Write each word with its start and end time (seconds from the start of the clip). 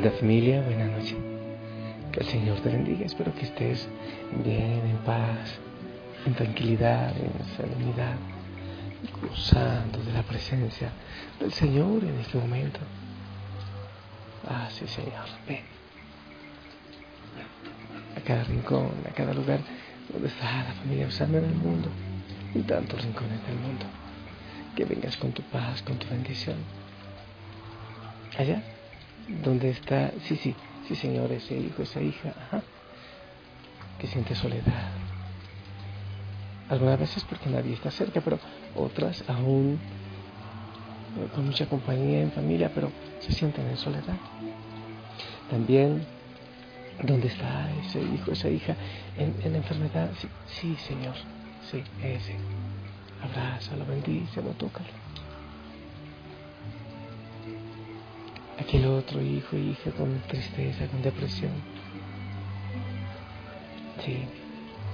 Linda 0.00 0.16
familia, 0.16 0.62
buena 0.62 0.86
noche. 0.86 1.14
Que 2.10 2.20
el 2.20 2.26
Señor 2.26 2.58
te 2.60 2.70
bendiga. 2.70 3.04
Espero 3.04 3.34
que 3.34 3.44
estés 3.44 3.86
bien, 4.42 4.80
en 4.86 4.96
paz, 5.04 5.58
en 6.24 6.32
tranquilidad, 6.32 7.14
en 7.18 7.30
serenidad, 7.54 8.14
gozando 9.20 10.02
de 10.02 10.12
la 10.14 10.22
presencia 10.22 10.90
del 11.38 11.52
Señor 11.52 12.02
en 12.02 12.18
este 12.18 12.38
momento. 12.38 12.80
Ah, 14.48 14.70
sí, 14.70 14.86
Señor. 14.86 15.26
Ven. 15.46 15.64
A 18.16 18.20
cada 18.22 18.44
rincón, 18.44 18.92
a 19.06 19.12
cada 19.12 19.34
lugar 19.34 19.60
donde 20.10 20.28
está 20.28 20.64
la 20.64 20.72
familia 20.80 21.08
usando 21.08 21.36
en 21.36 21.44
el 21.44 21.54
mundo, 21.56 21.90
en 22.54 22.62
tantos 22.62 23.04
rincones 23.04 23.46
del 23.46 23.56
mundo. 23.56 23.84
Que 24.74 24.86
vengas 24.86 25.18
con 25.18 25.32
tu 25.32 25.42
paz, 25.42 25.82
con 25.82 25.98
tu 25.98 26.08
bendición. 26.08 26.56
Allá 28.38 28.62
donde 29.28 29.70
está, 29.70 30.12
sí, 30.26 30.36
sí, 30.36 30.56
sí 30.88 30.94
señor, 30.96 31.32
ese 31.32 31.56
hijo, 31.56 31.82
esa 31.82 32.00
hija, 32.00 32.34
ajá, 32.36 32.62
que 33.98 34.06
siente 34.06 34.34
soledad. 34.34 34.92
Algunas 36.68 37.00
veces 37.00 37.24
porque 37.24 37.50
nadie 37.50 37.74
está 37.74 37.90
cerca, 37.90 38.20
pero 38.20 38.38
otras 38.74 39.24
aún 39.28 39.80
eh, 41.18 41.28
con 41.34 41.46
mucha 41.46 41.66
compañía 41.66 42.20
en 42.20 42.30
familia, 42.30 42.70
pero 42.74 42.92
se 43.20 43.32
sienten 43.32 43.66
en 43.68 43.76
soledad. 43.76 44.18
También 45.50 46.06
donde 47.02 47.28
está 47.28 47.70
ese 47.84 48.00
hijo, 48.02 48.30
esa 48.30 48.48
hija 48.48 48.76
en, 49.16 49.34
en 49.42 49.56
enfermedad, 49.56 50.10
sí, 50.20 50.28
sí, 50.46 50.76
Señor, 50.76 51.16
sí, 51.70 51.82
ese. 52.02 52.36
Abrázalo, 53.22 53.84
bendícelo, 53.84 54.50
tócalo. 54.52 54.88
Aquel 58.60 58.86
otro 58.86 59.20
hijo 59.22 59.56
e 59.56 59.60
hija 59.60 59.90
con 59.92 60.20
tristeza, 60.28 60.86
con 60.86 61.02
depresión. 61.02 61.52
Sí, 64.04 64.18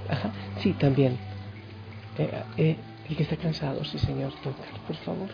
Ajá. 0.09 0.31
sí, 0.61 0.73
también. 0.73 1.17
Eh, 2.17 2.43
eh, 2.57 2.77
el 3.09 3.15
que 3.15 3.23
está 3.23 3.37
cansado, 3.37 3.83
sí, 3.85 3.99
Señor, 3.99 4.33
tócalo, 4.43 4.77
por 4.85 4.95
favor. 4.97 5.29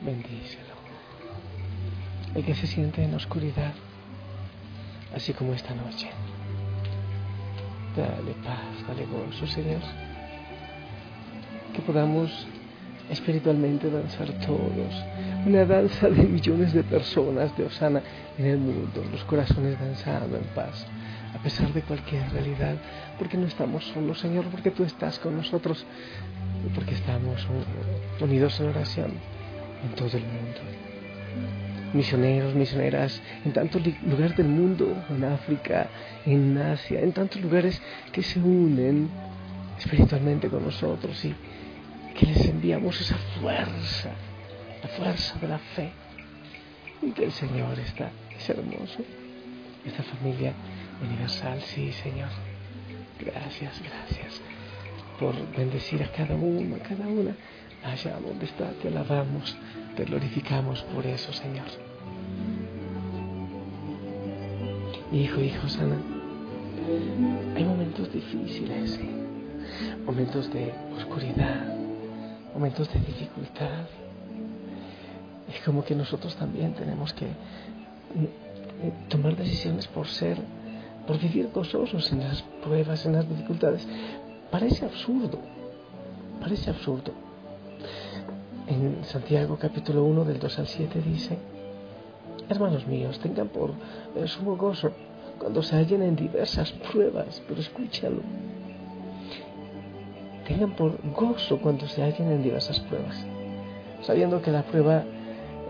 Bendícelo. 0.00 0.78
El 2.34 2.44
que 2.44 2.54
se 2.54 2.66
siente 2.66 3.02
en 3.02 3.14
oscuridad, 3.14 3.72
así 5.14 5.32
como 5.32 5.54
esta 5.54 5.74
noche. 5.74 6.08
Dale 7.96 8.32
paz, 8.44 8.86
dale 8.86 9.06
gozo, 9.06 9.46
Señor. 9.46 9.80
Que 11.74 11.82
podamos 11.82 12.46
espiritualmente 13.10 13.90
danzar 13.90 14.28
todos. 14.44 15.04
Una 15.46 15.64
danza 15.64 16.08
de 16.08 16.24
millones 16.24 16.72
de 16.72 16.82
personas 16.82 17.56
de 17.56 17.64
Osana 17.64 18.02
en 18.36 18.46
el 18.46 18.58
mundo, 18.58 19.04
los 19.10 19.24
corazones 19.24 19.78
danzando 19.78 20.36
en 20.36 20.44
paz, 20.54 20.86
a 21.34 21.42
pesar 21.42 21.72
de 21.72 21.82
cualquier 21.82 22.30
realidad, 22.32 22.76
porque 23.18 23.36
no 23.36 23.46
estamos 23.46 23.84
solos, 23.84 24.18
Señor, 24.18 24.46
porque 24.46 24.70
tú 24.70 24.84
estás 24.84 25.18
con 25.18 25.36
nosotros, 25.36 25.84
porque 26.74 26.94
estamos 26.94 27.46
unidos 28.20 28.60
en 28.60 28.68
oración 28.68 29.12
en 29.84 29.94
todo 29.94 30.16
el 30.16 30.24
mundo. 30.24 30.60
Misioneros, 31.94 32.54
misioneras, 32.54 33.22
en 33.46 33.52
tantos 33.52 33.82
lugares 34.02 34.36
del 34.36 34.48
mundo, 34.48 34.94
en 35.08 35.24
África, 35.24 35.88
en 36.26 36.58
Asia, 36.58 37.00
en 37.00 37.12
tantos 37.12 37.40
lugares 37.40 37.80
que 38.12 38.22
se 38.22 38.38
unen 38.38 39.08
espiritualmente 39.78 40.48
con 40.48 40.64
nosotros 40.64 41.24
y 41.24 41.34
que 42.18 42.26
les 42.26 42.44
enviamos 42.46 43.00
esa 43.00 43.16
fuerza, 43.40 44.10
la 44.82 44.88
fuerza 44.88 45.38
de 45.38 45.48
la 45.48 45.58
fe. 45.58 45.92
Y 47.00 47.12
que 47.12 47.26
el 47.26 47.32
Señor 47.32 47.78
está, 47.78 48.10
es 48.36 48.50
hermoso. 48.50 49.04
Esta 49.86 50.02
familia 50.02 50.52
universal, 51.00 51.60
sí, 51.62 51.92
Señor. 51.92 52.30
Gracias, 53.20 53.80
gracias 53.80 54.40
por 55.20 55.34
bendecir 55.56 56.02
a 56.02 56.10
cada 56.10 56.34
uno, 56.34 56.74
a 56.74 56.78
cada 56.80 57.06
una. 57.06 57.36
Allá 57.84 58.18
donde 58.18 58.46
está, 58.46 58.70
te 58.82 58.88
alabamos, 58.88 59.56
te 59.96 60.04
glorificamos 60.04 60.82
por 60.94 61.06
eso, 61.06 61.32
Señor. 61.32 61.66
Hijo, 65.12 65.40
hijo 65.40 65.68
sana, 65.68 65.96
hay 67.54 67.64
momentos 67.64 68.12
difíciles, 68.12 68.98
momentos 70.04 70.52
de 70.52 70.72
oscuridad, 70.96 71.77
momentos 72.58 72.92
de 72.92 72.98
dificultad. 72.98 73.86
Es 75.48 75.64
como 75.64 75.84
que 75.84 75.94
nosotros 75.94 76.34
también 76.34 76.74
tenemos 76.74 77.12
que 77.12 77.26
eh, 77.26 78.92
tomar 79.08 79.36
decisiones 79.36 79.86
por 79.86 80.08
ser, 80.08 80.38
por 81.06 81.20
vivir 81.20 81.50
gozosos 81.54 82.10
en 82.10 82.18
las 82.18 82.42
pruebas, 82.64 83.06
en 83.06 83.12
las 83.12 83.28
dificultades. 83.28 83.86
Parece 84.50 84.84
absurdo, 84.84 85.38
parece 86.40 86.70
absurdo. 86.70 87.12
En 88.66 89.04
Santiago 89.04 89.56
capítulo 89.56 90.02
1 90.02 90.24
del 90.24 90.40
2 90.40 90.58
al 90.58 90.66
7 90.66 91.00
dice, 91.00 91.38
hermanos 92.48 92.88
míos, 92.88 93.20
tengan 93.20 93.48
por 93.48 93.72
sumo 94.26 94.56
gozo 94.56 94.90
cuando 95.38 95.62
se 95.62 95.76
hallen 95.76 96.02
en 96.02 96.16
diversas 96.16 96.72
pruebas, 96.72 97.40
pero 97.46 97.60
escúchalo 97.60 98.47
tengan 100.48 100.70
por 100.72 100.96
gozo 101.12 101.58
cuando 101.58 101.86
se 101.86 102.02
hallen 102.02 102.32
en 102.32 102.42
diversas 102.42 102.80
pruebas, 102.80 103.24
sabiendo 104.00 104.40
que 104.40 104.50
la 104.50 104.62
prueba 104.62 105.04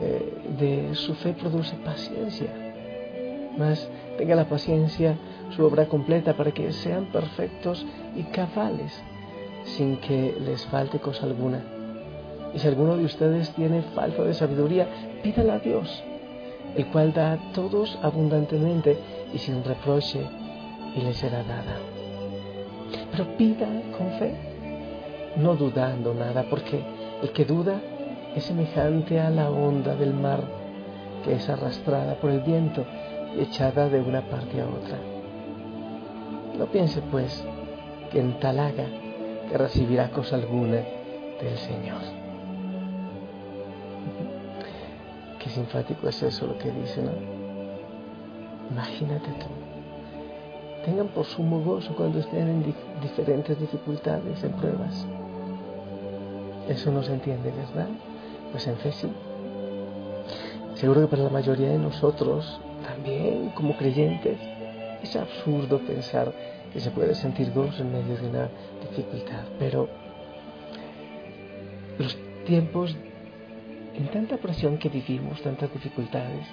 eh, 0.00 0.32
de 0.56 0.94
su 0.94 1.14
fe 1.16 1.32
produce 1.32 1.74
paciencia. 1.84 2.46
Mas 3.58 3.90
tenga 4.16 4.36
la 4.36 4.48
paciencia 4.48 5.16
su 5.50 5.64
obra 5.64 5.86
completa 5.86 6.34
para 6.34 6.52
que 6.52 6.72
sean 6.72 7.06
perfectos 7.06 7.84
y 8.14 8.22
cabales, 8.22 8.92
sin 9.64 9.96
que 9.96 10.36
les 10.40 10.64
falte 10.66 11.00
cosa 11.00 11.26
alguna. 11.26 11.60
Y 12.54 12.60
si 12.60 12.68
alguno 12.68 12.96
de 12.96 13.04
ustedes 13.04 13.50
tiene 13.50 13.82
falta 13.82 14.22
de 14.22 14.32
sabiduría, 14.32 14.86
pídala 15.24 15.54
a 15.54 15.58
Dios, 15.58 16.04
el 16.76 16.86
cual 16.86 17.12
da 17.12 17.32
a 17.32 17.52
todos 17.52 17.98
abundantemente 18.02 18.96
y 19.34 19.38
sin 19.38 19.64
reproche, 19.64 20.20
y 20.94 21.00
le 21.00 21.12
será 21.14 21.42
dada. 21.42 21.78
Pero 23.10 23.36
pida 23.36 23.66
con 23.96 24.10
fe 24.18 24.57
no 25.38 25.54
dudando 25.54 26.15
nada, 26.15 26.44
porque 26.50 26.82
el 27.22 27.31
que 27.32 27.44
duda 27.44 27.81
es 28.34 28.44
semejante 28.44 29.21
a 29.21 29.31
la 29.31 29.50
onda 29.50 29.94
del 29.94 30.12
mar 30.12 30.43
que 31.25 31.34
es 31.34 31.49
arrastrada 31.49 32.15
por 32.16 32.31
el 32.31 32.41
viento 32.41 32.84
y 33.37 33.43
echada 33.43 33.88
de 33.88 34.00
una 34.00 34.23
parte 34.23 34.61
a 34.61 34.67
otra. 34.67 34.99
No 36.58 36.67
piense 36.67 37.00
pues 37.02 37.44
que 38.11 38.20
en 38.20 38.38
tal 38.40 38.58
haga 38.58 38.87
que 39.49 39.56
recibirá 39.56 40.11
cosa 40.11 40.37
alguna 40.37 40.76
del 41.41 41.56
Señor. 41.56 42.00
Qué 45.38 45.50
simpático 45.50 46.08
es 46.08 46.23
eso 46.23 46.46
lo 46.46 46.58
que 46.58 46.70
dice, 46.70 47.02
¿no? 47.02 47.12
Imagínate 48.70 49.29
tú. 49.31 49.46
Tengan 50.84 51.08
por 51.08 51.25
sumo 51.25 51.61
gozo 51.61 51.94
cuando 51.94 52.19
estén 52.19 52.49
en 52.49 52.75
diferentes 53.02 53.58
dificultades, 53.58 54.43
en 54.43 54.52
pruebas 54.52 55.06
eso 56.69 56.91
no 56.91 57.03
se 57.03 57.12
entiende, 57.12 57.50
¿verdad? 57.50 57.88
Pues 58.53 58.67
en 58.67 58.76
fe 58.76 58.93
sí. 58.93 59.09
Seguro 60.75 61.00
que 61.03 61.09
para 61.09 61.25
la 61.25 61.31
mayoría 61.31 61.70
de 61.70 61.79
nosotros, 61.79 62.61
también 62.87 63.50
como 63.50 63.76
creyentes, 63.76 64.38
es 65.03 65.17
absurdo 65.17 65.79
pensar 65.81 66.32
que 66.73 66.81
se 66.81 66.91
puede 66.91 67.15
sentir 67.15 67.53
gozo 67.53 67.82
en 67.82 67.93
medio 67.93 68.17
de 68.17 68.29
una 68.29 68.49
dificultad, 68.88 69.44
pero 69.59 69.88
los 71.99 72.17
tiempos 72.44 72.97
en 73.94 74.06
tanta 74.09 74.37
presión 74.37 74.79
que 74.79 74.88
vivimos, 74.88 75.43
tantas 75.43 75.73
dificultades, 75.73 76.47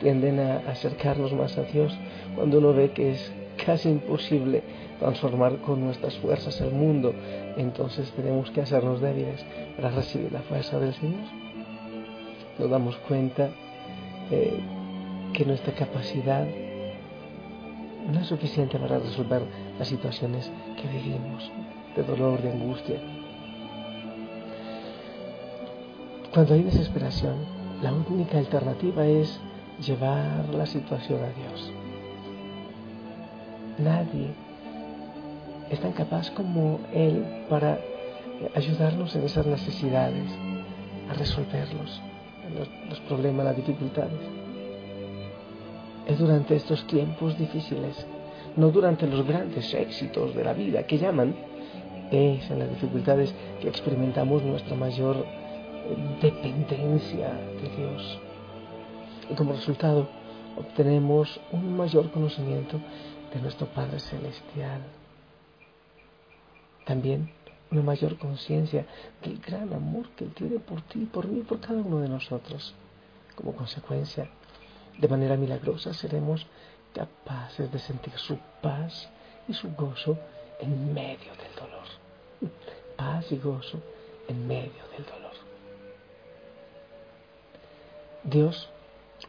tienden 0.00 0.38
a 0.40 0.58
acercarnos 0.70 1.32
más 1.32 1.58
a 1.58 1.62
Dios 1.62 1.96
cuando 2.36 2.58
uno 2.58 2.72
ve 2.72 2.90
que 2.92 3.12
es 3.12 3.32
casi 3.64 3.88
imposible 3.88 4.62
transformar 4.98 5.58
con 5.58 5.80
nuestras 5.80 6.16
fuerzas 6.18 6.60
el 6.60 6.72
mundo, 6.72 7.12
entonces 7.56 8.10
tenemos 8.12 8.50
que 8.50 8.60
hacernos 8.60 9.00
débiles 9.00 9.44
para 9.76 9.90
recibir 9.90 10.32
la 10.32 10.42
fuerza 10.42 10.78
del 10.78 10.94
Señor. 10.94 11.26
Nos 12.58 12.70
damos 12.70 12.96
cuenta 13.08 13.50
eh, 14.30 14.60
que 15.32 15.44
nuestra 15.44 15.72
capacidad 15.74 16.46
no 18.10 18.20
es 18.20 18.26
suficiente 18.26 18.78
para 18.78 18.98
resolver 18.98 19.42
las 19.78 19.88
situaciones 19.88 20.50
que 20.80 20.88
vivimos, 20.88 21.50
de 21.96 22.02
dolor, 22.02 22.42
de 22.42 22.50
angustia. 22.50 23.00
Cuando 26.32 26.54
hay 26.54 26.62
desesperación, 26.62 27.36
la 27.82 27.92
única 27.92 28.38
alternativa 28.38 29.06
es 29.06 29.40
llevar 29.84 30.48
la 30.54 30.66
situación 30.66 31.20
a 31.22 31.28
Dios. 31.28 31.81
Nadie 33.78 34.28
es 35.70 35.80
tan 35.80 35.92
capaz 35.92 36.30
como 36.30 36.80
Él 36.92 37.24
para 37.48 37.78
ayudarnos 38.54 39.14
en 39.16 39.22
esas 39.24 39.46
necesidades, 39.46 40.28
a 41.08 41.14
resolverlos, 41.14 42.00
los, 42.88 43.00
problemas, 43.00 43.44
las 43.46 43.56
dificultades. 43.56 44.20
es 46.06 46.18
durante 46.18 46.56
estos 46.56 46.86
tiempos 46.86 47.38
difíciles, 47.38 48.06
no 48.56 48.70
durante 48.70 49.06
los 49.06 49.26
grandes 49.26 49.72
éxitos 49.72 50.34
de 50.34 50.44
la 50.44 50.52
vida 50.52 50.82
que 50.86 50.98
llaman, 50.98 51.34
es 52.10 52.50
en 52.50 52.58
las 52.58 52.68
dificultades 52.68 53.34
que 53.60 53.68
experimentamos 53.68 54.42
nuestra 54.42 54.76
mayor 54.76 55.16
eh, 55.16 55.96
dependencia 56.20 57.28
de 57.62 57.76
Dios. 57.76 58.18
Y 59.30 59.34
como 59.34 59.54
resultado 59.54 60.08
obtenemos 60.58 61.40
un 61.52 61.74
mayor 61.76 62.10
conocimiento 62.10 62.78
de 63.32 63.40
nuestro 63.40 63.66
Padre 63.66 63.98
Celestial. 64.00 64.82
También 66.84 67.32
una 67.70 67.82
mayor 67.82 68.18
conciencia 68.18 68.86
del 69.22 69.38
gran 69.38 69.72
amor 69.72 70.08
que 70.10 70.24
Él 70.24 70.34
tiene 70.34 70.58
por 70.58 70.82
ti, 70.82 71.06
por 71.06 71.26
mí, 71.26 71.40
por 71.42 71.60
cada 71.60 71.80
uno 71.80 72.00
de 72.00 72.08
nosotros. 72.08 72.74
Como 73.34 73.54
consecuencia, 73.54 74.28
de 74.98 75.08
manera 75.08 75.36
milagrosa 75.36 75.94
seremos 75.94 76.46
capaces 76.94 77.72
de 77.72 77.78
sentir 77.78 78.12
su 78.18 78.38
paz 78.60 79.08
y 79.48 79.54
su 79.54 79.70
gozo 79.72 80.18
en 80.60 80.92
medio 80.92 81.32
del 81.36 81.54
dolor. 81.56 81.86
Paz 82.96 83.32
y 83.32 83.38
gozo 83.38 83.80
en 84.28 84.46
medio 84.46 84.86
del 84.94 85.06
dolor. 85.06 85.32
Dios 88.22 88.68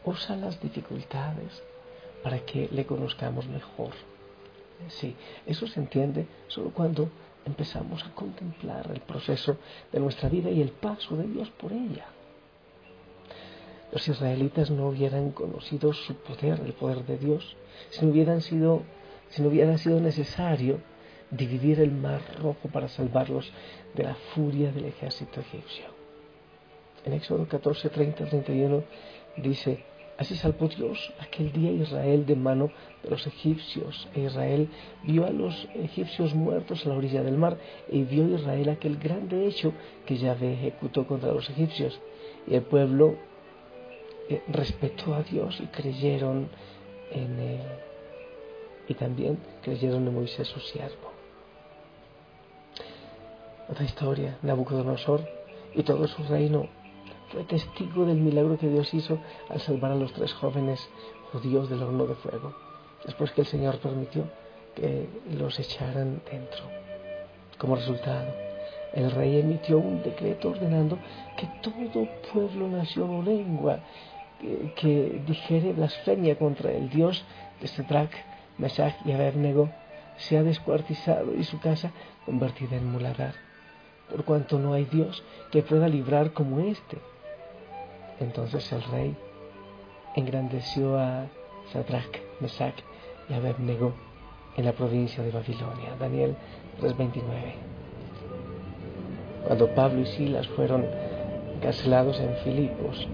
usa 0.04 0.36
las 0.36 0.60
dificultades 0.60 1.64
para 2.24 2.40
que 2.40 2.70
le 2.72 2.86
conozcamos 2.86 3.48
mejor. 3.48 3.92
Sí, 4.88 5.16
eso 5.46 5.68
se 5.68 5.80
entiende 5.80 6.26
solo 6.48 6.72
cuando 6.72 7.10
empezamos 7.46 8.04
a 8.04 8.14
contemplar 8.16 8.90
el 8.92 9.02
proceso 9.02 9.58
de 9.92 10.00
nuestra 10.00 10.30
vida 10.30 10.50
y 10.50 10.62
el 10.62 10.70
paso 10.70 11.16
de 11.16 11.28
Dios 11.28 11.50
por 11.52 11.72
ella. 11.72 12.06
Los 13.92 14.08
israelitas 14.08 14.72
no 14.72 14.88
hubieran 14.88 15.32
conocido 15.32 15.94
su 15.94 16.16
poder, 16.16 16.62
el 16.66 16.74
poder 16.74 17.06
de 17.06 17.18
Dios, 17.18 17.56
si 17.92 18.04
no 18.04 18.12
hubieran 18.12 18.42
sido, 18.42 18.82
si 19.30 19.42
no 19.42 19.50
hubiera 19.50 19.78
sido 19.78 20.00
necesario 20.00 20.80
dividir 21.30 21.80
el 21.80 21.92
mar 21.92 22.22
rojo 22.42 22.70
para 22.70 22.88
salvarlos 22.88 23.52
de 23.94 24.04
la 24.04 24.16
furia 24.34 24.72
del 24.72 24.86
ejército 24.86 25.42
egipcio. 25.42 25.86
En 27.06 27.14
Éxodo 27.14 27.48
14, 27.48 27.90
30, 27.90 28.26
31 28.26 28.84
dice, 29.38 29.84
Así 30.18 30.36
salvó 30.36 30.68
Dios 30.68 31.12
aquel 31.20 31.52
día 31.52 31.72
Israel 31.72 32.26
de 32.26 32.36
mano 32.36 32.72
de 33.02 33.10
los 33.10 33.26
egipcios. 33.26 34.08
E 34.14 34.22
Israel 34.22 34.70
vio 35.04 35.26
a 35.26 35.32
los 35.32 35.68
egipcios 35.74 36.36
muertos 36.36 36.86
a 36.86 36.90
la 36.90 36.96
orilla 36.96 37.24
del 37.24 37.38
mar 37.38 37.58
y 37.90 38.04
vio 38.04 38.28
Israel 38.28 38.70
aquel 38.70 38.98
grande 38.98 39.48
hecho 39.48 39.74
que 40.06 40.18
Yahvé 40.18 40.54
ejecutó 40.54 41.08
contra 41.08 41.34
los 41.34 41.50
egipcios. 41.50 42.00
Y 42.46 42.54
el 42.54 42.62
pueblo 42.62 43.16
eh, 44.30 44.44
respetó 44.50 45.16
a 45.16 45.24
Dios 45.24 45.60
y 45.60 45.68
creyeron 45.68 46.48
en 47.12 47.40
él. 47.40 47.62
Y 48.88 48.94
también 48.94 49.40
creyeron 49.64 50.08
en 50.08 50.14
Moisés 50.14 50.48
su 50.48 50.60
siervo. 50.60 51.12
Otra 53.68 53.86
historia, 53.86 54.38
Nabucodonosor 54.44 55.28
y 55.74 55.82
todo 55.82 56.08
su 56.08 56.22
reino 56.24 56.70
fue 57.34 57.44
testigo 57.46 58.06
del 58.06 58.18
milagro 58.18 58.60
que 58.60 58.70
Dios 58.70 58.94
hizo 58.94 59.18
al 59.50 59.60
salvar 59.60 59.92
a 59.92 59.96
los 59.96 60.14
tres 60.14 60.32
jóvenes 60.34 60.88
judíos 61.32 61.68
del 61.68 61.82
horno 61.82 62.06
de 62.06 62.14
fuego, 62.14 62.54
después 63.04 63.32
que 63.32 63.42
el 63.42 63.48
Señor 63.48 63.80
permitió 63.80 64.26
que 64.76 65.10
los 65.36 65.60
echaran 65.60 66.22
dentro. 66.30 66.64
Como 67.58 67.76
resultado, 67.76 68.28
el 68.94 69.10
rey 69.10 69.40
emitió 69.40 69.80
un 69.80 70.04
decreto 70.04 70.50
ordenando 70.50 71.00
que 71.36 71.48
todo 71.64 72.08
pueblo, 72.32 72.68
nación 72.68 73.10
o 73.10 73.24
lengua 73.24 73.80
que, 74.76 75.24
dijere 75.26 75.74
blasfemia 75.74 76.38
contra 76.38 76.72
el 76.72 76.90
Dios 76.90 77.26
de 77.60 77.68
Sadrach, 77.68 78.14
Mesach 78.60 78.94
y 79.06 79.12
Abednego 79.12 79.72
sea 80.18 80.44
descuartizado 80.44 81.34
y 81.34 81.44
su 81.44 81.60
casa 81.60 81.92
convertida 82.28 82.76
en 82.76 82.92
muladar, 82.92 83.34
por 84.12 84.24
cuanto 84.24 84.60
no 84.60 84.74
hay 84.74 84.86
Dios 84.86 85.24
que 85.52 85.64
pueda 85.64 85.88
librar 85.88 86.34
como 86.34 86.60
éste 86.60 87.00
entonces 88.20 88.72
el 88.72 88.84
rey 88.84 89.16
engrandeció 90.16 90.98
a 90.98 91.28
Sadrach, 91.72 92.22
Mesach 92.40 92.76
y 93.30 93.34
Abednego 93.34 93.94
en 94.58 94.66
la 94.66 94.74
provincia 94.74 95.24
de 95.24 95.32
Babilonia. 95.32 95.96
Daniel 96.00 96.36
3:29. 96.80 97.54
Cuando 99.48 99.68
Pablo 99.74 100.02
y 100.02 100.06
Silas 100.06 100.48
fueron 100.50 100.86
encarcelados 101.56 102.20
en 102.20 102.36
Filipos, 102.44 103.08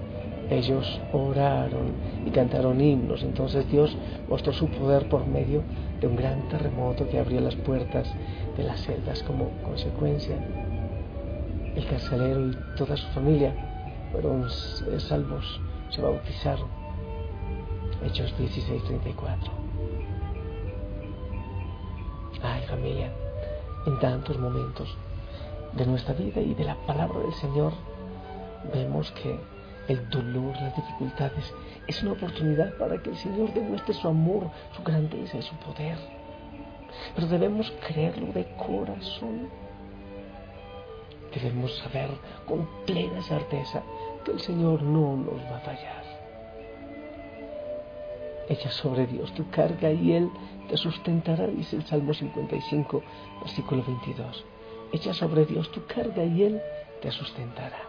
ellos 0.49 0.99
oraron 1.13 1.93
y 2.25 2.31
cantaron 2.31 2.81
himnos. 2.81 3.23
Entonces 3.23 3.69
Dios 3.69 3.95
mostró 4.27 4.51
su 4.53 4.67
poder 4.67 5.07
por 5.07 5.25
medio 5.25 5.63
de 5.99 6.07
un 6.07 6.15
gran 6.15 6.47
terremoto 6.49 7.07
que 7.07 7.19
abrió 7.19 7.39
las 7.39 7.55
puertas 7.55 8.11
de 8.57 8.63
las 8.63 8.81
celdas 8.81 9.23
como 9.23 9.49
consecuencia. 9.63 10.35
El 11.75 11.85
carcelero 11.85 12.49
y 12.49 12.57
toda 12.75 12.97
su 12.97 13.07
familia 13.09 13.68
fueron 14.11 14.47
eh, 14.47 14.99
salvos, 14.99 15.59
se 15.89 16.01
bautizaron. 16.01 16.67
Hechos 18.03 18.37
16, 18.37 18.83
34. 18.83 19.51
Ay 22.41 22.61
familia, 22.63 23.11
en 23.85 23.99
tantos 23.99 24.37
momentos 24.37 24.95
de 25.73 25.85
nuestra 25.85 26.13
vida 26.13 26.39
y 26.41 26.53
de 26.53 26.63
la 26.63 26.75
palabra 26.85 27.19
del 27.19 27.33
Señor, 27.33 27.73
vemos 28.73 29.11
que 29.11 29.39
el 29.89 30.09
dolor, 30.09 30.55
las 30.61 30.75
dificultades, 30.75 31.53
es 31.87 32.01
una 32.03 32.13
oportunidad 32.13 32.77
para 32.77 33.01
que 33.01 33.09
el 33.09 33.17
Señor 33.17 33.53
demuestre 33.53 33.93
su 33.93 34.07
amor, 34.07 34.49
su 34.75 34.83
grandeza 34.83 35.37
y 35.37 35.41
su 35.41 35.55
poder. 35.55 35.97
Pero 37.15 37.27
debemos 37.27 37.71
creerlo 37.85 38.31
de 38.31 38.45
corazón 38.55 39.49
debemos 41.33 41.75
saber 41.77 42.09
con 42.47 42.67
plena 42.85 43.21
certeza 43.21 43.81
que 44.23 44.31
el 44.31 44.39
Señor 44.39 44.81
no 44.81 45.17
nos 45.17 45.41
va 45.51 45.57
a 45.57 45.61
fallar. 45.61 46.03
Echa 48.49 48.71
sobre 48.71 49.05
Dios 49.05 49.31
tu 49.33 49.49
carga 49.49 49.91
y 49.91 50.13
Él 50.13 50.29
te 50.67 50.77
sustentará, 50.77 51.47
dice 51.47 51.75
el 51.75 51.85
Salmo 51.85 52.13
55, 52.13 53.03
versículo 53.41 53.83
22. 53.85 54.45
Echa 54.91 55.13
sobre 55.13 55.45
Dios 55.45 55.71
tu 55.71 55.85
carga 55.85 56.23
y 56.23 56.43
Él 56.43 56.61
te 57.01 57.11
sustentará. 57.11 57.79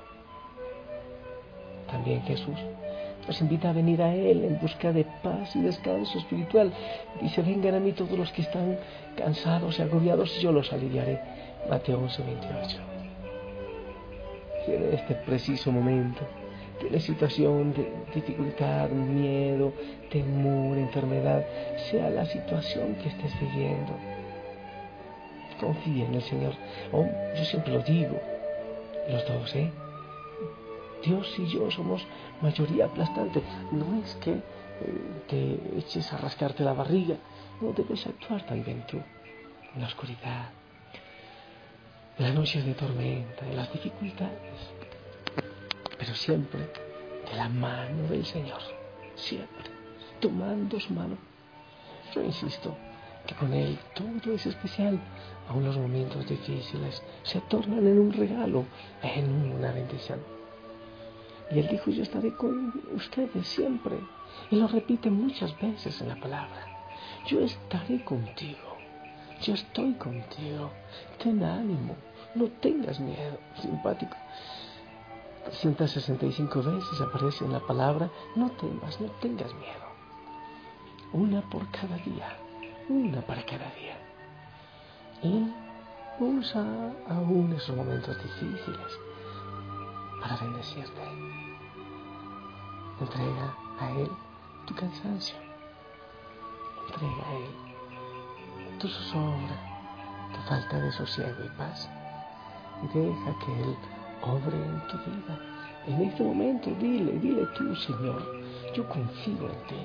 También 1.91 2.23
Jesús 2.23 2.59
nos 3.27 3.41
invita 3.41 3.71
a 3.71 3.73
venir 3.73 4.03
a 4.03 4.15
Él 4.15 4.45
en 4.45 4.59
busca 4.61 4.93
de 4.93 5.05
paz 5.23 5.55
y 5.55 5.61
descanso 5.61 6.19
espiritual. 6.19 6.73
Dice, 7.21 7.43
vengan 7.43 7.75
a 7.75 7.81
mí 7.81 7.93
todos 7.93 8.19
los 8.19 8.31
que 8.33 8.43
están 8.43 8.79
cansados 9.17 9.79
y 9.79 9.83
agobiados 9.83 10.37
y 10.37 10.43
yo 10.43 10.53
los 10.53 10.73
aliviaré. 10.73 11.21
Mateo 11.69 11.99
11, 12.01 12.23
28 12.23 12.90
en 14.67 14.95
este 14.95 15.15
preciso 15.15 15.73
momento 15.73 16.27
la 16.89 17.01
situación 17.01 17.75
de 17.75 17.93
dificultad, 18.15 18.89
miedo, 18.89 19.73
temor, 20.11 20.79
enfermedad, 20.79 21.45
sea 21.91 22.09
la 22.11 22.25
situación 22.25 22.95
que 22.97 23.09
estés 23.09 23.39
viviendo. 23.41 23.93
Confía 25.61 26.07
en 26.07 26.15
el 26.15 26.23
Señor. 26.23 26.55
Oh, 26.93 27.07
yo 27.37 27.45
siempre 27.45 27.75
lo 27.75 27.83
digo, 27.83 28.19
los 29.11 29.27
dos, 29.29 29.55
¿eh? 29.55 29.71
Dios 31.05 31.35
y 31.39 31.47
yo 31.47 31.71
somos 31.71 32.07
mayoría 32.41 32.87
aplastante. 32.87 33.43
No 33.73 34.01
es 34.03 34.15
que 34.17 34.33
eh, 34.33 34.41
te 35.29 35.79
eches 35.79 36.13
a 36.13 36.19
rascarte 36.19 36.65
la 36.65 36.73
barriga, 36.73 37.17
no 37.61 37.73
debes 37.73 38.07
actuar 38.07 38.45
también 38.47 38.85
tú 38.87 38.99
en 39.75 39.81
la 39.81 39.87
oscuridad, 39.87 40.49
las 42.21 42.35
noches 42.35 42.67
de 42.67 42.75
tormenta, 42.75 43.47
en 43.47 43.57
las 43.57 43.73
dificultades, 43.73 44.73
pero 45.99 46.15
siempre 46.15 46.61
de 46.61 47.35
la 47.35 47.49
mano 47.49 48.09
del 48.11 48.27
Señor, 48.27 48.61
siempre 49.15 49.71
tomando 50.21 50.79
su 50.79 50.93
mano. 50.93 51.17
Yo 52.15 52.23
insisto 52.23 52.77
que 53.27 53.35
con 53.37 53.55
Él 53.55 53.79
todo 53.95 54.35
es 54.35 54.45
especial, 54.45 55.01
aun 55.49 55.65
los 55.65 55.79
momentos 55.79 56.29
difíciles 56.29 57.03
se 57.23 57.41
tornan 57.41 57.87
en 57.87 57.99
un 57.99 58.13
regalo, 58.13 58.67
en 59.03 59.55
una 59.55 59.73
bendición. 59.73 60.21
Y 61.51 61.59
Él 61.61 61.69
dijo, 61.69 61.91
yo 61.91 62.03
estaré 62.03 62.35
con 62.35 62.83
ustedes 62.95 63.47
siempre. 63.49 63.97
Y 64.51 64.57
lo 64.57 64.69
repite 64.69 65.09
muchas 65.11 65.59
veces 65.59 65.99
en 66.03 66.09
la 66.09 66.17
palabra. 66.17 66.67
Yo 67.27 67.41
estaré 67.41 68.05
contigo. 68.05 68.77
Yo 69.43 69.55
estoy 69.55 69.95
contigo. 69.95 70.71
Ten 71.19 71.43
ánimo. 71.43 71.97
No 72.35 72.47
tengas 72.61 73.01
miedo, 73.01 73.39
simpático. 73.61 74.17
365 75.45 76.63
veces 76.63 77.01
aparece 77.01 77.45
en 77.45 77.53
la 77.53 77.61
palabra, 77.61 78.11
no 78.37 78.51
temas, 78.53 79.01
no 79.01 79.09
tengas 79.21 79.53
miedo. 79.55 79.91
Una 81.13 81.41
por 81.51 81.69
cada 81.71 81.97
día, 81.97 82.39
una 82.89 83.21
para 83.23 83.45
cada 83.45 83.71
día. 83.75 83.97
Y 85.23 85.53
usa 86.23 86.93
aún 87.09 87.53
esos 87.57 87.75
momentos 87.75 88.17
difíciles 88.23 88.99
para 90.21 90.37
bendecirte. 90.37 91.01
Entrega 93.01 93.55
a 93.81 93.91
Él 93.93 94.11
tu 94.67 94.75
cansancio, 94.75 95.37
Entrega 96.87 97.29
a 97.29 97.35
Él 97.35 97.71
tu 98.81 98.89
zozobra, 98.89 99.57
tu 100.33 100.41
falta 100.49 100.81
de 100.81 100.93
sosiego 100.93 101.45
y 101.45 101.49
paz. 101.59 101.89
Deja 102.83 103.39
que 103.39 103.63
Él 103.63 103.77
obre 104.23 104.57
en 104.57 104.81
tu 104.89 104.97
vida. 104.99 105.39
En 105.87 106.03
este 106.03 106.23
momento 106.23 106.71
dile, 106.79 107.19
dile 107.19 107.47
tú, 107.57 107.75
Señor, 107.77 108.23
yo 108.75 108.89
confío 108.89 109.49
en 109.49 109.67
ti. 109.69 109.77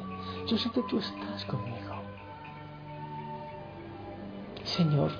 Yo 0.47 0.57
sé 0.57 0.69
que 0.71 0.81
tú 0.83 0.99
estás 0.99 1.45
conmigo. 1.45 1.95
Señor, 4.63 5.11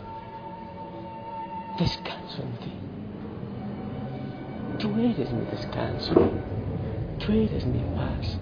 descanso 1.78 2.42
en 2.42 2.52
ti. 2.58 2.74
Tú 4.80 4.90
eres 5.00 5.32
mi 5.32 5.46
descanso. 5.46 6.14
Tú 7.20 7.32
eres 7.32 7.66
mi 7.66 7.80
paz. 7.96 8.40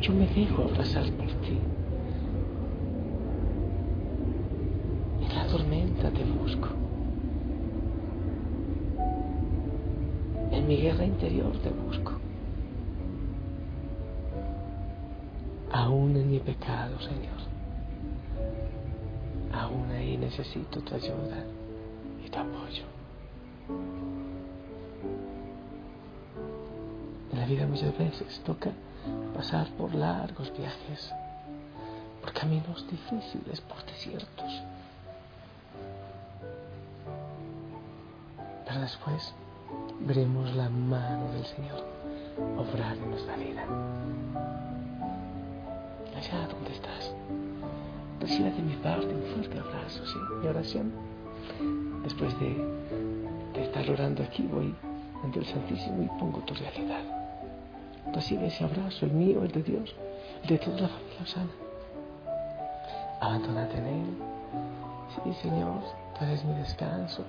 Yo 0.00 0.12
me 0.12 0.26
dejo 0.26 0.64
abrazar 0.64 1.10
por 1.12 1.28
ti. 1.42 1.58
En 5.22 5.34
la 5.34 5.44
te 6.10 6.24
busco. 6.24 6.68
En 10.50 10.66
mi 10.66 10.76
guerra 10.76 11.04
interior 11.04 11.52
te 11.58 11.70
busco. 11.70 12.12
Aún 15.72 16.16
en 16.16 16.30
mi 16.30 16.38
pecado, 16.38 16.98
Señor. 17.00 17.36
Aún 19.52 19.90
ahí 19.90 20.16
necesito 20.16 20.80
tu 20.80 20.94
ayuda 20.94 21.44
y 22.24 22.28
tu 22.28 22.38
apoyo. 22.38 22.84
En 27.32 27.38
la 27.38 27.46
vida 27.46 27.66
muchas 27.66 27.96
veces 27.98 28.40
toca 28.44 28.70
pasar 29.34 29.68
por 29.76 29.94
largos 29.94 30.52
viajes, 30.56 31.12
por 32.22 32.32
caminos 32.32 32.86
difíciles, 32.90 33.60
por 33.60 33.84
desiertos. 33.84 34.62
Pero 38.66 38.80
después 38.80 39.32
veremos 40.00 40.54
la 40.56 40.68
mano 40.68 41.32
del 41.32 41.46
Señor 41.46 41.84
obrar 42.58 42.96
en 42.96 43.10
nuestra 43.10 43.36
vida. 43.36 43.64
Allá 46.16 46.48
donde 46.48 46.72
estás, 46.72 47.14
recibe 48.20 48.50
de 48.50 48.62
mi 48.62 48.74
parte 48.76 49.06
un 49.06 49.22
fuerte 49.34 49.58
abrazo, 49.58 50.04
¿sí? 50.06 50.18
Mi 50.42 50.48
oración. 50.48 50.92
Después 52.02 52.38
de, 52.40 52.56
de 53.54 53.64
estar 53.64 53.88
orando 53.88 54.22
aquí, 54.22 54.42
voy 54.42 54.74
ante 55.22 55.40
el 55.40 55.46
Santísimo 55.46 56.02
y 56.02 56.08
pongo 56.18 56.40
tu 56.40 56.54
realidad. 56.54 57.02
Recibe 58.12 58.46
ese 58.46 58.64
abrazo, 58.64 59.06
el 59.06 59.12
mío, 59.12 59.42
el 59.42 59.52
de 59.52 59.62
Dios, 59.62 59.94
el 60.42 60.48
de 60.48 60.58
toda 60.58 60.80
la 60.82 60.88
familia 60.88 61.26
sana. 61.26 61.50
Abandónate 63.20 63.78
en 63.78 63.86
Él. 63.86 64.16
Sí, 65.24 65.32
Señor, 65.42 65.80
tú 66.18 66.24
eres 66.24 66.44
mi 66.44 66.54
descanso. 66.54 67.24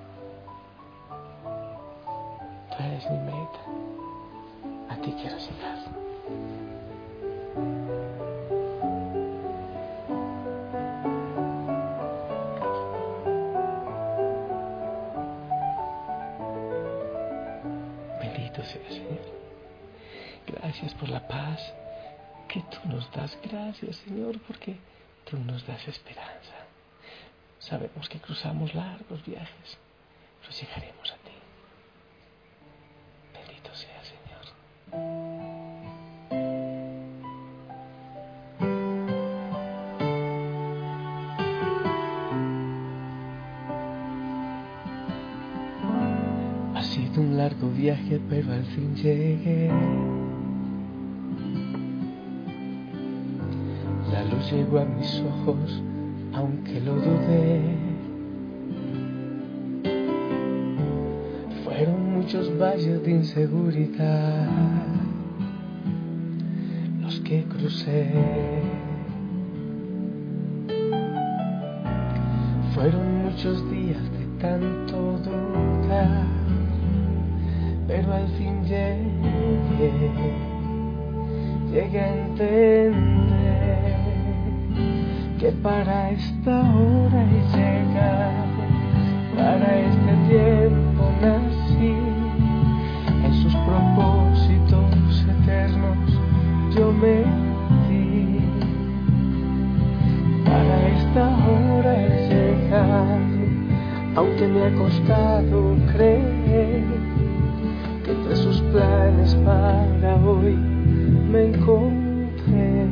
Eres 2.87 3.09
mi 3.11 3.17
meta. 3.17 3.61
A 4.89 4.95
ti 5.01 5.11
quiero 5.19 5.37
llegar. 5.37 5.77
Bendito 18.19 18.63
sea, 18.63 18.89
Señor. 18.89 19.19
Gracias 20.47 20.93
por 20.95 21.09
la 21.09 21.27
paz 21.27 21.73
que 22.47 22.61
tú 22.71 22.77
nos 22.87 23.11
das. 23.11 23.37
Gracias, 23.43 23.97
Señor, 23.97 24.39
porque 24.47 24.77
tú 25.25 25.37
nos 25.37 25.65
das 25.67 25.87
esperanza. 25.87 26.55
Sabemos 27.59 28.07
que 28.07 28.19
cruzamos 28.19 28.73
largos 28.73 29.25
viajes, 29.25 29.77
pero 30.39 30.51
llegaremos 30.53 31.11
a 31.11 31.15
ti. 31.17 31.31
Bendito 33.33 33.73
sea, 33.75 34.03
Señor. 34.03 34.45
Ha 34.93 34.99
sido 46.83 47.21
un 47.21 47.37
largo 47.37 47.69
viaje, 47.69 48.19
pero 48.29 48.53
al 48.53 48.63
fin 48.65 48.95
llegué. 48.95 49.69
La 54.11 54.23
luz 54.23 54.51
llegó 54.51 54.79
a 54.79 54.85
mis 54.85 55.21
ojos, 55.21 55.83
aunque 56.33 56.79
lo 56.81 56.95
dudé. 56.95 57.61
Fueron 61.63 62.13
muchos 62.13 62.57
valles 62.57 63.03
de 63.03 63.11
inseguridad 63.11 64.76
los 67.07 67.19
que 67.21 67.43
crucé. 67.45 68.11
Fueron 72.75 73.23
muchos 73.23 73.71
días 73.71 74.03
de 74.11 74.25
tanto 74.41 75.17
dudar, 75.19 76.25
pero 77.87 78.13
al 78.13 78.27
fin 78.37 78.61
llegué, 78.65 79.93
llegué 81.71 81.99
a 82.01 82.25
entender 82.25 83.95
que 85.39 85.51
para 85.63 86.11
esta 86.11 86.59
hora 86.59 87.23
he 87.23 87.41
llegado, 87.55 88.65
para 89.33 89.79
este 89.79 90.13
tiempo 90.27 90.86
costado 104.87 105.75
creer 105.91 106.81
que 108.05 108.11
entre 108.11 108.35
sus 108.37 108.61
planes 108.71 109.35
para 109.43 110.15
hoy 110.15 110.55
me 111.29 111.47
encontré. 111.47 112.85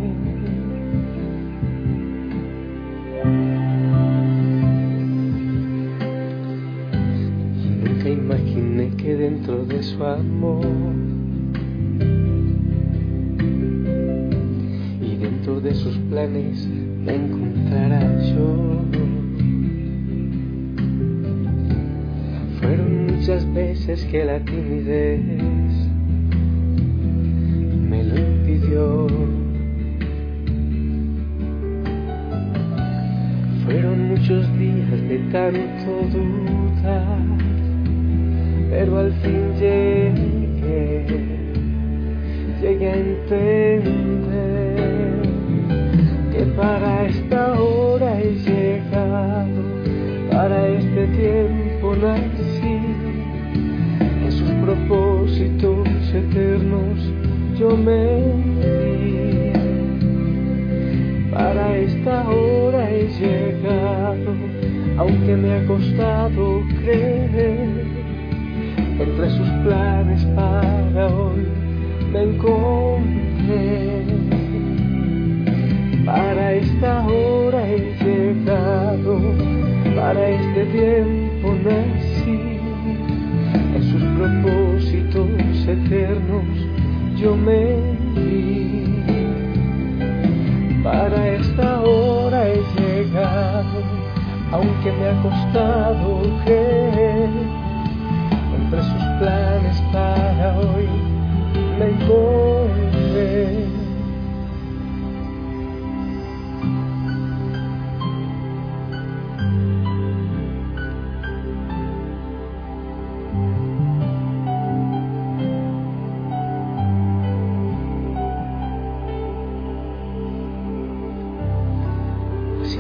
Nunca 7.82 8.10
imaginé 8.10 8.90
que 8.98 9.16
dentro 9.16 9.66
de 9.66 9.82
su 9.82 10.04
amor 10.04 10.66
y 15.02 15.16
dentro 15.16 15.62
de 15.62 15.74
sus 15.74 15.96
planes 16.10 16.68
me 17.06 17.16
encontrará 17.16 18.22
yo. 18.36 18.75
Veces 23.88 24.06
que 24.06 24.26
la 24.26 24.40
timidez 24.40 25.20
me 27.90 28.04
lo 28.04 28.18
impidió. 28.18 29.08
Fueron 33.64 34.08
muchos 34.08 34.58
días 34.58 35.02
de 35.08 35.20
tanto 35.32 35.92
dudar, 36.12 37.20
pero 38.72 39.00
al 39.00 39.14
fin 39.22 39.54
llegué, 39.60 41.06
llegué 42.62 42.90
a 42.90 42.96
entender 42.96 43.92
que 46.32 46.44
para 46.58 47.06
esta 47.06 47.54
hora 47.60 48.20
he 48.20 48.34
llegado, 48.34 49.62
para 50.32 50.68
este 50.70 51.08
tiempo 51.08 51.96
nací, 51.96 52.95
propósitos 55.36 55.88
eternos 56.14 57.00
yo 57.60 57.76
me 57.76 58.22
di. 58.62 59.52
Para 61.32 61.78
esta 61.78 62.30
hora 62.30 62.90
he 62.90 63.08
llegado, 63.20 64.34
aunque 64.98 65.36
me 65.36 65.54
ha 65.54 65.66
costado 65.66 66.62
creer, 66.82 67.86
entre 68.98 69.30
sus 69.30 69.50
planes 69.66 70.24
para 70.36 71.08
hoy 71.08 71.46
me 72.14 72.24
encontré. 72.24 74.06
Para 76.06 76.54
esta 76.54 77.06
hora 77.08 77.68
he 77.68 77.94
llegado, 78.02 79.20
para 79.96 80.30
este 80.30 80.66
tiempo 80.66 81.56
nací, 81.66 82.60
en 83.76 83.84
sus 83.84 84.04
propósitos 84.18 84.65
propósitos 84.86 85.68
eternos 85.68 86.46
yo 87.18 87.36
me 87.36 87.76
vi. 88.16 89.04
Para 90.84 91.28
esta 91.30 91.82
hora 91.82 92.48
he 92.48 92.62
llegado, 92.78 93.82
aunque 94.52 94.92
me 94.92 95.08
ha 95.08 95.22
costado 95.24 96.22
creer. 96.44 97.30
Entre 98.58 98.82
sus 98.84 99.04
planes 99.20 99.82
para 99.92 100.58
hoy 100.60 100.88
me 101.80 101.86
encontré. 101.86 102.45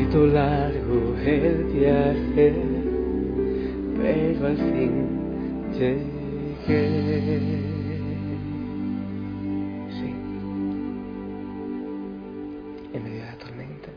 Largo 0.03 1.17
el 1.19 1.63
viaje, 1.73 2.53
pero 3.97 4.47
al 4.47 4.57
fin 4.57 5.71
llegué. 5.71 7.15
Sí. 9.89 10.09
En 12.93 13.03
medio 13.03 13.21
de 13.21 13.25
la 13.25 13.37
tormenta, 13.37 13.89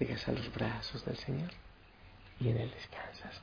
llegas 0.00 0.26
a 0.28 0.32
los 0.32 0.52
brazos 0.54 1.04
del 1.04 1.16
Señor 1.16 1.50
y 2.40 2.48
en 2.48 2.56
Él 2.56 2.70
descansas. 2.70 3.42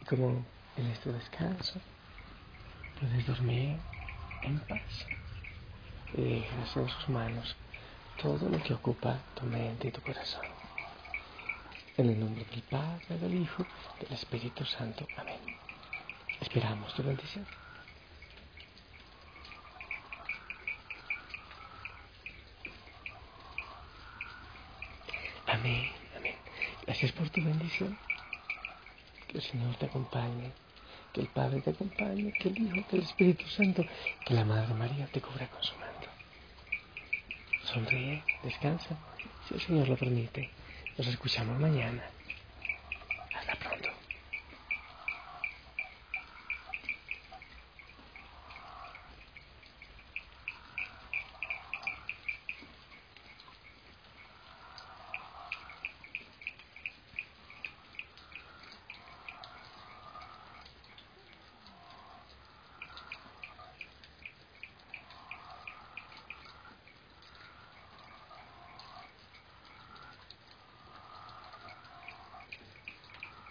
Y 0.00 0.04
como 0.04 0.44
en 0.76 0.86
este 0.86 1.12
descanso 1.12 1.80
puedes 3.00 3.26
dormir 3.26 3.76
en 4.42 4.58
paz 4.60 5.06
y 6.14 6.22
dejas 6.22 6.76
en 6.76 6.88
sus 6.88 7.08
manos 7.08 7.56
todo 8.22 8.48
lo 8.50 8.62
que 8.62 8.74
ocupa 8.74 9.18
tu 9.34 9.46
mente 9.46 9.88
y 9.88 9.90
tu 9.90 10.00
corazón. 10.02 10.44
En 11.96 12.10
el 12.10 12.20
nombre 12.20 12.44
del 12.44 12.62
Padre, 12.62 13.18
del 13.18 13.34
Hijo, 13.34 13.64
del 14.00 14.12
Espíritu 14.12 14.64
Santo. 14.64 15.06
Amén. 15.16 15.40
Esperamos 16.40 16.94
tu 16.94 17.02
bendición. 17.02 17.46
Amén, 25.46 25.90
amén. 26.16 26.36
Gracias 26.86 27.12
por 27.12 27.28
tu 27.30 27.42
bendición. 27.42 27.98
Que 29.28 29.38
el 29.38 29.42
Señor 29.42 29.76
te 29.76 29.86
acompañe, 29.86 30.52
que 31.12 31.20
el 31.20 31.28
Padre 31.28 31.60
te 31.60 31.70
acompañe, 31.70 32.32
que 32.32 32.48
el 32.48 32.58
Hijo, 32.58 32.88
que 32.88 32.96
el 32.96 33.02
Espíritu 33.02 33.46
Santo, 33.48 33.84
que 34.24 34.34
la 34.34 34.44
Madre 34.44 34.74
María 34.74 35.06
te 35.06 35.20
cubra 35.20 35.48
con 35.48 35.62
su 35.62 35.74
manto. 35.76 35.89
Sonríe, 37.72 38.22
descansa, 38.42 38.96
si 39.46 39.54
el 39.54 39.60
Señor 39.60 39.88
lo 39.88 39.96
permite. 39.96 40.50
Nos 40.98 41.06
escuchamos 41.06 41.58
mañana. 41.60 42.02